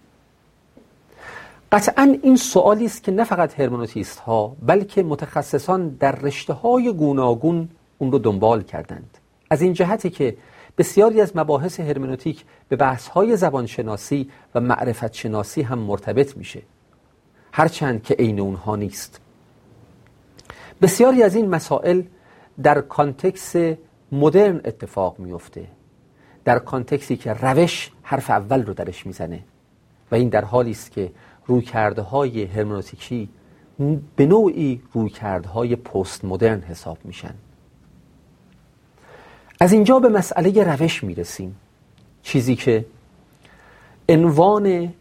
[1.72, 7.70] قطعا این سوالی است که نه فقط هرمنوتیست ها بلکه متخصصان در رشته های گوناگون
[7.98, 9.18] اون رو دنبال کردند.
[9.50, 10.38] از این جهتی که
[10.78, 16.62] بسیاری از مباحث هرمنوتیک به بحث های زبانشناسی و معرفت شناسی هم مرتبط میشه.
[17.56, 19.20] هرچند که عین اونها نیست.
[20.82, 22.02] بسیاری از این مسائل
[22.64, 23.56] در context
[24.12, 25.68] مدرن اتفاق میفته
[26.46, 29.44] در context ی که روش حرف اول رو درش می‌زنه.
[30.12, 31.12] و این در حالی است که
[31.46, 33.30] رویکرده های هرمنوتیکی
[34.16, 37.34] به نوعی رویکرده های پست مدرن حساب میشن.
[39.60, 41.56] از اینجا به مسئله روش می‌رسیم.
[42.24, 42.86] چیزی که
[44.10, 44.94] عنوان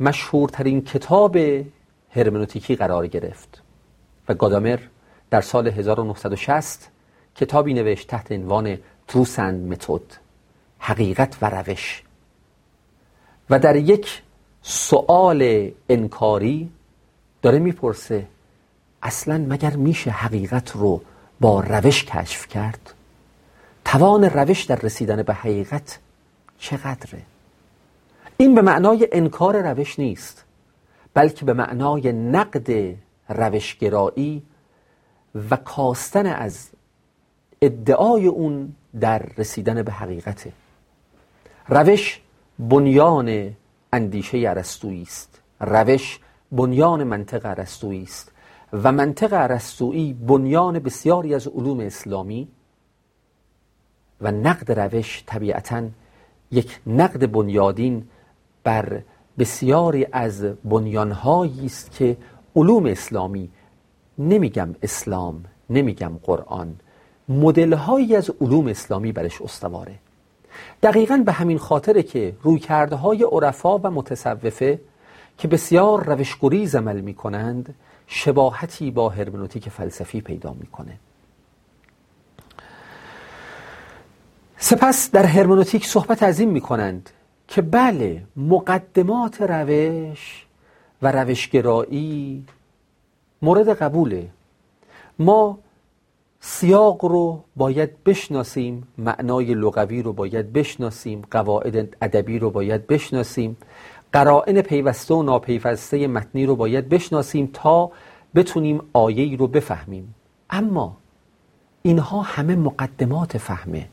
[0.00, 1.36] مشهورترین کتاب
[2.10, 3.62] هرمنوتیکی قرار گرفت
[4.28, 4.78] و گادامر
[5.30, 6.90] در سال 1960
[7.34, 10.00] کتابی نوشت تحت عنوان تروسند متد
[10.78, 12.02] حقیقت و روش.
[13.50, 14.22] و در یک
[14.62, 16.70] سوال انکاری
[17.42, 18.26] داره می‌پرسه
[19.02, 21.02] اصلا مگر میشه حقیقت رو
[21.40, 22.94] با روش کشف کرد؟
[23.84, 25.98] توان روش در رسیدن به حقیقت
[26.58, 27.22] چقدره؟
[28.40, 30.44] این به معنای انکار روش نیست
[31.14, 32.96] بلکه به معنای نقد
[33.28, 34.42] روشگرایی
[35.50, 36.68] و کاستن از
[37.62, 40.52] ادعای اون در رسیدن به حقیقته
[41.68, 42.20] روش
[42.58, 43.56] بنیان
[43.92, 45.40] اندیشه ارسطویی است.
[45.60, 46.20] روش
[46.52, 48.32] بنیان منطق ارسطویی است
[48.72, 52.48] و منطق ارسطویی بنیان بسیاری از علوم اسلامی
[54.20, 55.88] و نقد روش طبیعتا
[56.50, 58.08] یک نقد بنیادین
[58.64, 59.02] بر
[59.38, 62.16] بسیاری از بنیانهایی است که
[62.56, 63.50] علوم اسلامی
[64.18, 66.76] نمیگم اسلام نمیگم قرآن
[67.28, 69.94] مدلهایی از علوم اسلامی برش استواره.
[70.82, 74.80] دقیقا به همین خاطره که رویکرده های عرفا و متصوفه
[75.38, 77.74] که بسیار روشگریز عمل می کنند
[78.06, 80.98] شباهتی با هرمنوتیک فلسفی پیدا می‌کنه.
[84.56, 87.10] سپس در هرمنوتیک صحبت از این می کنند
[87.50, 90.46] که بله مقدمات روش
[91.02, 92.44] و روشگرایی
[93.42, 94.28] مورد قبوله.
[95.18, 95.58] ما
[96.40, 103.56] سیاق رو باید بشناسیم معنای لغوی رو باید بشناسیم قواعد ادبی رو باید بشناسیم
[104.12, 107.90] قرائن پیوسته و ناپیوسته متنی رو باید بشناسیم تا
[108.34, 110.14] بتونیم آیه رو بفهمیم.
[110.50, 110.96] اما
[111.82, 113.88] اینها همه مقدمات فهمه.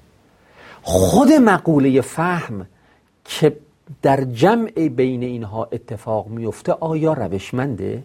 [0.81, 2.67] خود مقوله فهم
[3.27, 3.57] که
[4.01, 8.03] در جمع بین اینها اتفاق میفته آیا روشمنده؟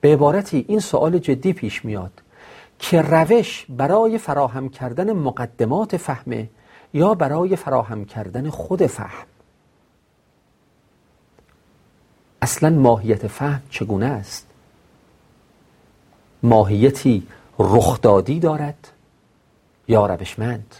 [0.00, 2.22] به عبارتی این سوال جدی پیش میاد
[2.78, 6.48] که روش برای فراهم کردن مقدمات فهمه
[6.94, 9.26] یا برای فراهم کردن خود فهم؟
[12.42, 14.46] اصلا ماهیت فهم چگونه است؟
[16.42, 17.26] ماهیتی
[17.58, 18.88] رخدادی دارد
[19.88, 20.74] یا روشمند؟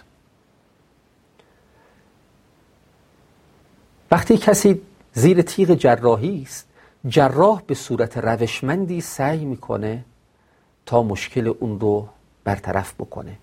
[4.14, 4.81] وقتی کسی
[5.12, 6.68] زیر تیغ جراحی است
[7.09, 10.05] جراح به صورت روشمندی سعی می‌کنه
[10.87, 12.09] تا مشکل اون رو
[12.44, 13.38] برطرف بکنه.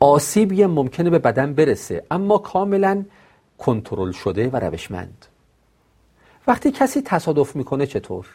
[0.00, 3.04] آسیبی ممکنه به بدن برسه اما کاملا
[3.58, 5.26] کنترل شده و روشمند.
[6.46, 8.26] وقتی کسی تصادف می‌کنه چطور؟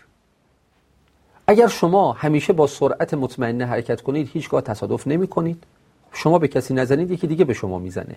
[1.47, 5.63] اگر شما همیشه با سرعت مطمئنه حرکت کنید هیچگاه تصادف نمی کنید
[6.11, 8.15] شما به کسی نزنید یکی دیگه به شما می‌زنه.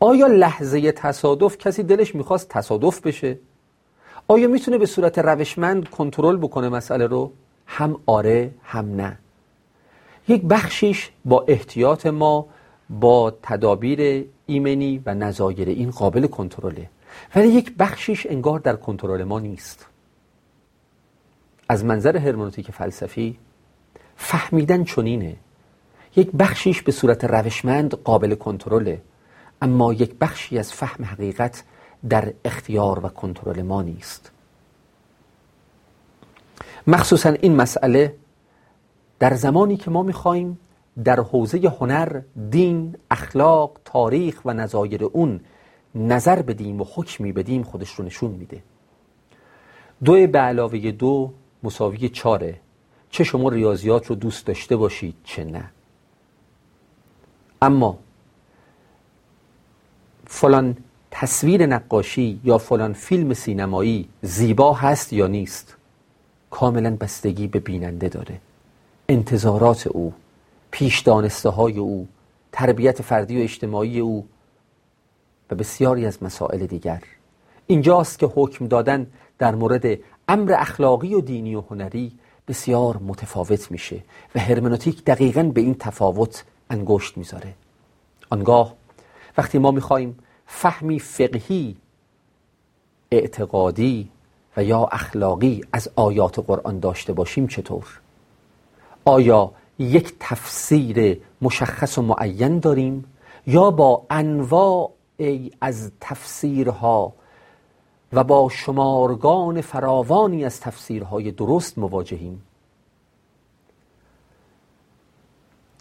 [0.00, 3.38] آیا لحظه تصادف کسی دلش می‌خواست تصادف بشه؟
[4.28, 7.32] آیا می‌تونه به صورت روشمند کنترل بکنه مسئله رو؟
[7.66, 9.18] هم آره هم نه.
[10.28, 12.46] یک بخشیش با احتیاط ما
[12.90, 16.90] با تدابیر ایمنی و نظایر این قابل کنترله.
[17.34, 19.86] ولی یک بخشیش انگار در کنترل ما نیست.
[21.68, 23.38] از منظر هرمنوتیک فلسفی
[24.16, 25.36] فهمیدن چنینه.
[26.16, 29.00] یک بخشیش به صورت روشمند قابل کنترله.
[29.62, 31.64] اما یک بخشی از فهم حقیقت
[32.08, 34.30] در اختیار و کنترل ما نیست.
[36.86, 38.14] مخصوصا این مسئله
[39.18, 40.58] در زمانی که ما می‌خواهیم
[41.04, 45.40] در حوزه هنر، دین، اخلاق، تاریخ و نظایر اون
[45.94, 48.62] نظر بدیم و حکمی بدیم خودش رو نشون میده.
[50.04, 52.60] دو به علاوه دو مساوی چاره.
[53.10, 55.70] چه شما ریاضیات رو دوست داشته باشید چه نه.
[57.62, 57.98] اما
[60.40, 60.76] فلان
[61.10, 65.76] تصویر نقاشی یا فلان فیلم سینمایی زیبا هست یا نیست
[66.50, 68.40] کاملا بستگی به بیننده داره.
[69.08, 70.12] انتظارات او
[70.70, 72.08] پیش دانسته های او
[72.52, 74.26] تربیت فردی و اجتماعی او
[75.50, 77.02] و بسیاری از مسائل دیگر.
[77.66, 79.06] اینجاست که حکم دادن
[79.38, 79.98] در مورد
[80.28, 82.12] امر اخلاقی و دینی و هنری
[82.48, 84.00] بسیار متفاوت میشه
[84.34, 87.54] و هرمنوتیک دقیقا به این تفاوت انگشت می‌ذاره.
[88.30, 88.74] آنگاه
[89.38, 90.18] وقتی ما می‌خواهیم
[90.50, 91.76] فهمی فقهی
[93.10, 94.10] اعتقادی
[94.56, 98.00] و یا اخلاقی از آیات قرآن داشته باشیم چطور؟
[99.04, 103.04] آیا یک تفسیر مشخص و معین داریم؟
[103.46, 104.90] یا با انواع
[105.60, 107.12] از تفسیرها
[108.12, 112.42] و با شمارگان فراوانی از تفسیرهای درست مواجهیم؟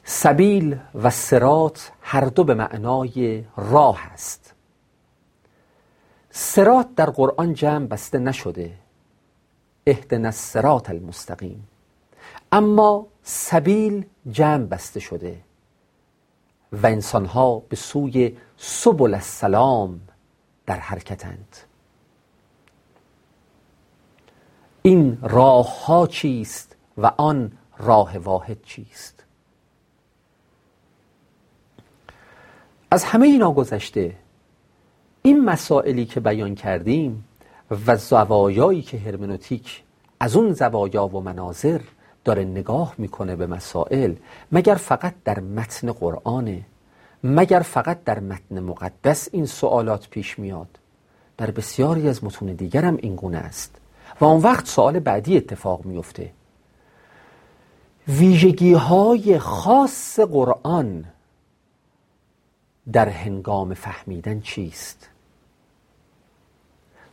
[0.04, 4.57] سبیل و سرات هر دو به معنای راه است.
[6.40, 8.74] سرات در قرآن جمع بسته نشده.
[9.88, 11.68] اهدنا السرات المستقیم.
[12.52, 15.40] اما سبیل جمع بسته شده.
[16.72, 20.02] و انسانها به سوی سبل السلام
[20.66, 21.56] در حرکتند.
[24.82, 29.24] این راه ها چیست و آن راه واحد چیست؟
[32.92, 34.27] از همه اینا گذشته
[35.28, 37.26] این مسائلی که بیان کردیم
[37.88, 39.84] و زوایایی که هرمنوتیک
[40.20, 41.82] از اون زوایا و مناظر
[42.24, 44.14] داره نگاه می‌کنه به مسائل
[44.52, 46.62] مگر فقط در متن قرآنه
[47.24, 50.80] مگر فقط در متن مقدس این سوالات پیش میاد؟
[51.38, 53.76] در بسیاری از متون دیگر هم این گونه است.
[54.22, 56.32] و اون وقت سوال بعدی اتفاق میفته
[58.08, 61.06] ویژگی های خاص قرآن
[62.94, 65.10] در هنگام فهمیدن چیست؟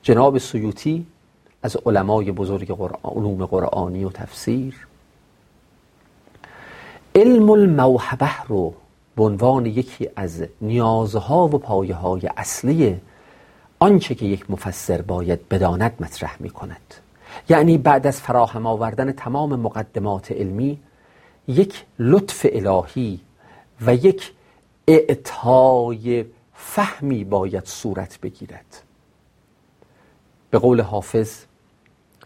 [0.04, 1.06] جناب سیوتی
[1.62, 4.86] از علمای بزرگ قرآن، علوم قرآنی و تفسیر.
[7.14, 8.74] علم الموحبه رو
[9.16, 13.00] به عنوان یکی از نیازها و پایه های اصلی
[13.78, 16.94] آنچه که یک مفسر باید بداند مطرح می کند
[17.48, 20.78] یعنی بعد از فراهم آوردن تمام مقدمات علمی
[21.48, 23.20] یک لطف الهی
[23.80, 24.32] و یک
[24.88, 26.24] اعطای
[26.54, 28.83] فهمی باید صورت بگیرد.
[30.54, 31.44] به قول حافظ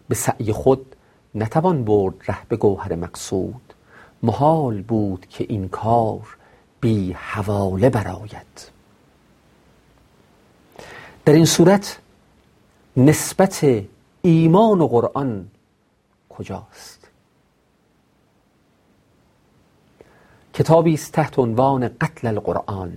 [0.08, 0.96] به سعی خود
[1.34, 3.74] نتوان برد ره به گوهر مقصود.
[4.22, 6.36] محال بود که این کار
[6.80, 8.70] بی حواله براید
[11.24, 11.98] در این صورت
[12.96, 13.84] نسبت
[14.22, 15.48] ایمان و قرآن
[16.28, 17.08] کجاست؟
[20.52, 22.92] کتابی است تحت عنوان قتل القرآن.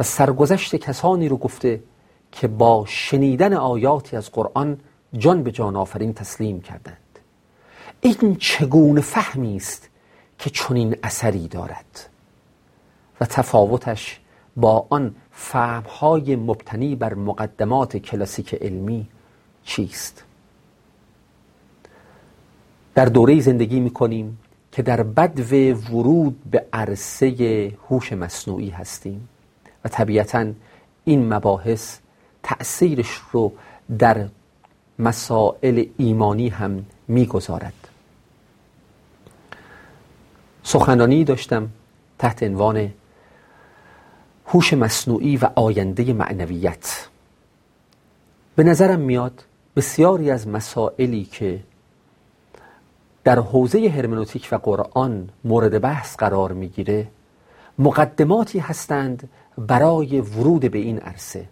[0.00, 1.82] و سرگذشت کسانی رو گفته
[2.32, 4.80] که با شنیدن آیاتی از قرآن
[5.18, 6.96] جان به جان آفرین تسلیم کردند.
[8.00, 9.88] این چگونه فهمی است
[10.38, 12.08] که چنین اثری دارد؟
[13.20, 14.20] و تفاوتش
[14.56, 19.08] با آن فهمهای مبتنی بر مقدمات کلاسیک علمی
[19.64, 20.24] چیست؟
[22.94, 24.38] در دوره زندگی می کنیم
[24.72, 29.28] که در بدو ورود به عرصه هوش مصنوعی هستیم
[29.84, 30.52] و طبیعتا
[31.04, 31.98] این مباحث
[32.42, 33.52] تأثیرش رو
[33.98, 34.28] در
[34.98, 37.74] مسائل ایمانی هم می‌گذارد.
[40.62, 41.68] سخنرانی داشتم
[42.18, 42.92] تحت عنوان
[44.46, 47.08] هوش مصنوعی و آینده معنویت.
[48.56, 49.44] به نظرم میاد
[49.76, 51.60] بسیاری از مسائلی که
[53.24, 57.08] در حوزه هرمنوتیک و قرآن مورد بحث قرار می‌گیره
[57.78, 59.28] مقدماتی هستند
[59.58, 61.48] برای ورود به این عرصه.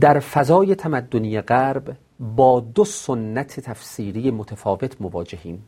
[0.00, 5.64] در فضای تمدنی غرب با دو سنت تفسیری متفاوت مواجهیم.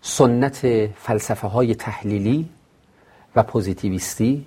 [0.00, 2.48] سنت فلسفه های تحلیلی
[3.36, 4.46] و پوزیتیویستی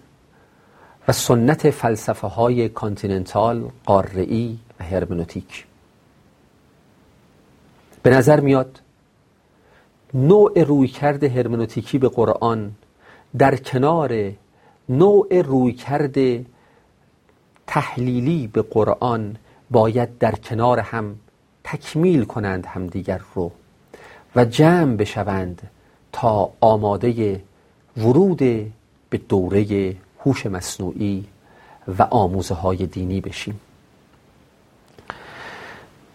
[1.08, 5.66] و سنت فلسفه های continental، قاره‌ای و هرمنوتیک.
[8.04, 8.82] به نظر میاد
[10.14, 12.72] نوع رویکرد هرمنوتیکی به قرآن
[13.38, 14.32] در کنار
[14.90, 16.46] نوع رویکرد
[17.72, 19.36] تحلیلی به قرآن
[19.72, 21.16] باید در کنار هم
[21.64, 23.52] تکمیل کنند همدیگر رو
[24.36, 25.62] و جمع بشوند
[26.12, 27.42] تا آماده
[27.98, 28.38] ورود
[29.10, 31.26] به دوره هوش مصنوعی
[32.00, 33.60] و آموزه های دینی بشیم.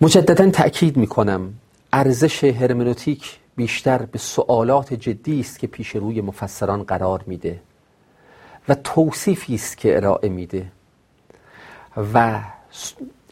[0.00, 1.54] مجددا تأکید می کنم
[1.92, 7.60] ارزش هرمنوتیک بیشتر به سوالات جدی است که پیش روی مفسران قرار میده
[8.68, 10.66] و توصیفی است که ارائه میده.
[11.96, 12.40] و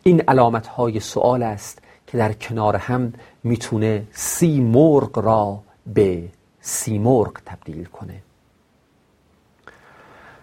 [0.02, 3.12] این علامت های سوال است که در کنار هم
[3.44, 6.28] می‌تونه سی مرغ را به
[6.60, 8.22] سی مرغ تبدیل کنه.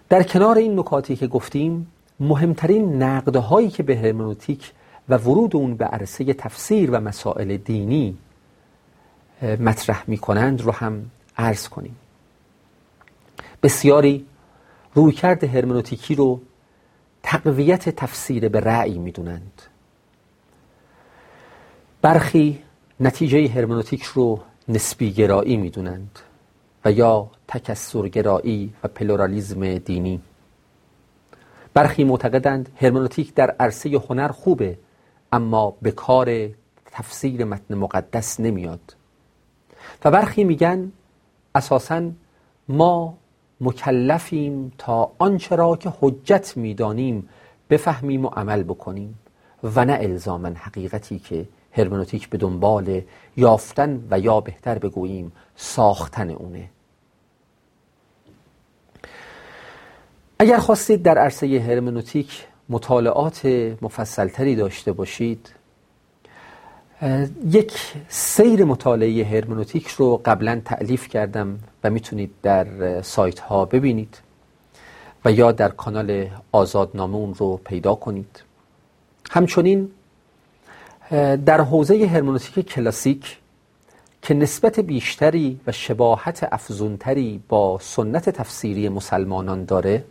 [0.09, 1.87] در کنار این نکاتی که گفتیم
[2.19, 4.71] مهمترین نقدهایی که به هرمنوتیک
[5.09, 8.17] و ورود اون به عرصه تفسیر و مسائل دینی
[9.41, 11.95] مطرح می کنند رو هم عرض کنیم.
[13.63, 14.25] بسیاری
[14.93, 16.39] رویکرد هرمنوتیکی رو
[17.23, 19.61] تقویت تفسیر به رأی می‌دونند.
[22.01, 22.63] برخی
[22.99, 26.19] نتیجه هرمنوتیک رو نسبی گرایی می‌دونند
[26.85, 30.21] و یا تکسر گرایی و پلورالیزم دینی.
[31.73, 34.77] برخی معتقدند هرمنوتیک در عرصه هنر خوبه
[35.31, 36.49] اما به کار
[36.91, 38.95] تفسیر متن مقدس نمیاد.
[40.05, 40.91] و برخی میگن
[41.55, 42.11] اساسا
[42.67, 43.17] ما
[43.61, 47.29] مکلفیم تا آنچه را که حجت می‌دانیم
[47.69, 49.19] بفهمیم و عمل بکنیم
[49.63, 53.01] و نه الزاما حقیقتی که هرمنوتیک به دنبال
[53.37, 56.69] یافتن و یا بهتر بگوییم ساختن اونه.
[60.39, 63.45] اگر خواستید در عرصه هرمنوتیک مطالعات
[63.81, 65.53] مفصلتری داشته باشید
[67.51, 67.73] یک
[68.07, 74.17] سیر مطالعه هرمنوتیک رو قبلا تعلیف کردم و می‌تونید در سایت ها ببینید
[75.25, 78.43] و یا در کانال آزادنامه اون رو پیدا کنید.
[79.31, 79.91] همچنین
[81.45, 83.37] در حوزه هرمنوتیک کلاسیک
[84.21, 90.03] که نسبت بیشتری و شباهت افزونتری با سنت تفسیری مسلمانان داره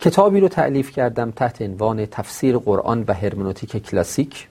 [0.00, 4.48] کتابی رو تعلیف کردم تحت عنوان تفسیر قرآن و هرمنوتیک کلاسیک.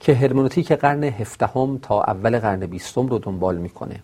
[0.00, 4.00] که هرمنوتیک قرن هفدهم تا اول قرن بیستم رو دنبال می‌کنه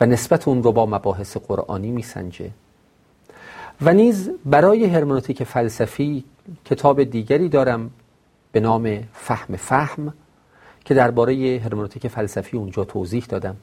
[0.00, 2.50] و نسبت اون رو با مباحث قرآنی میسنجه.
[3.82, 6.24] و نیز برای هرمنوتیک فلسفی
[6.64, 7.90] کتاب دیگری دارم
[8.52, 10.12] به نام فهم فهم
[10.84, 13.56] که درباره هرمنوتیک فلسفی اونجا توضیح دادم.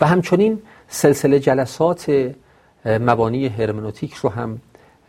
[0.00, 2.34] و همچنین سلسله جلسات
[2.84, 4.60] مبانی هرمنوتیک رو هم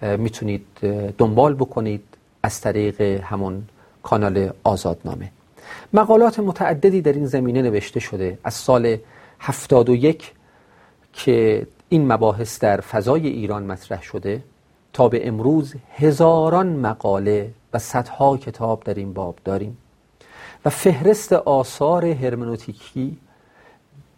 [0.02, 0.66] می‌تونید
[1.18, 2.04] دنبال بکنید
[2.44, 3.64] از طریق همون
[4.04, 5.32] کانال آزادنامه.
[5.94, 8.38] مقالات متعددی در این زمینه نوشته شده.
[8.44, 8.98] از سال
[9.40, 10.32] هفتاد و یک
[11.14, 14.44] که این مباحث در فضای ایران مطرح شده
[14.94, 19.78] تا به امروز هزاران مقاله و صدها کتاب در این باب داریم.
[20.66, 23.18] و فهرست آثار هرمنوتیکی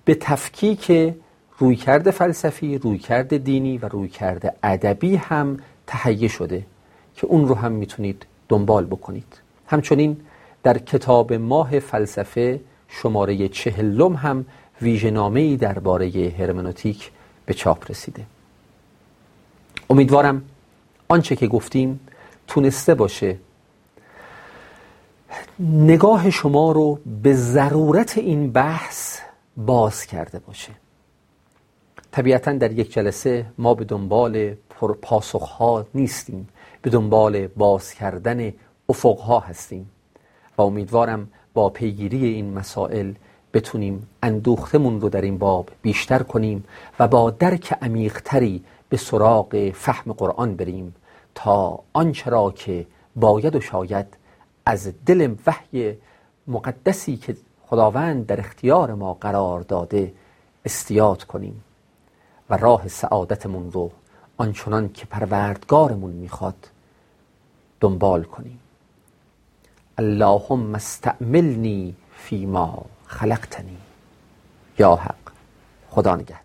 [0.05, 1.13] به تفکیک
[1.57, 5.57] رویکرد فلسفی، رویکرد دینی و رویکرد ادبی هم
[5.87, 6.65] تهیه شده
[7.15, 9.39] که اون رو هم می‌تونید دنبال بکنید.
[9.73, 10.17] همچنین
[10.63, 14.45] در کتاب ماه فلسفه شماره چهلم هم
[14.81, 17.11] ویژنامه‌ای درباره هرمنوتیک
[17.45, 18.25] به چاپ رسیده.
[19.89, 20.41] امیدوارم
[21.07, 21.99] آنچه که گفتیم
[22.47, 23.37] تونسته باشه.
[25.59, 29.19] نگاه شما رو به ضرورت این بحث
[29.57, 30.71] باز کرده باشه.
[32.11, 34.53] طبیعتا در یک جلسه ما به دنبال
[35.01, 36.47] پاسخها نیستیم.
[36.81, 38.53] به دنبال باز کردن
[38.89, 39.89] افقها هستیم
[40.57, 43.13] و امیدوارم با پیگیری این مسائل
[43.53, 46.63] بتونیم اندوختمون رو در این باب بیشتر کنیم
[46.99, 50.95] و با درک عمیقتری به سراغ فهم قرآن بریم
[51.35, 54.05] تا آنچه را که باید و شاید
[54.65, 55.97] از دل وحی
[56.47, 60.13] مقدسی که خداوند در اختیار ما قرار داده
[60.65, 61.63] استیاد کنیم
[62.49, 63.91] و راه سعادتمون رو
[64.37, 66.69] آنچنان که پروردگارمون می‌خواد
[67.79, 68.59] دنبال کنیم.
[69.99, 73.77] اللهم استعملنی فیما خلقتنی.
[74.79, 75.15] یا حق.
[75.89, 76.42] خدا نگهدار.